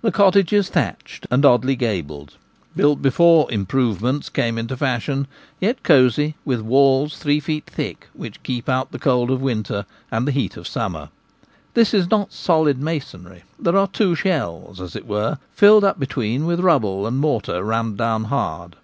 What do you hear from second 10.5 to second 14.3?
of summer. This is not solid masonry; there are two